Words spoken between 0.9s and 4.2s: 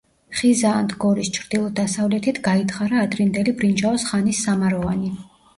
გორის ჩრდილო-დასავლეთით გაითხარა ადრინდელი ბრინჯაოს